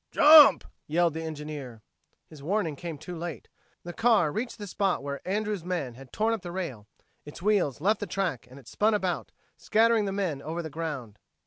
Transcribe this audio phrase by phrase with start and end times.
[0.09, 1.83] "Jump!" yelled the engineer.
[2.25, 3.49] His warning came too late.
[3.83, 6.87] The car reached the spot where Andrews' men had torn up the rail;
[7.23, 11.19] its wheels left the track and it spun about, scattering the men over the ground.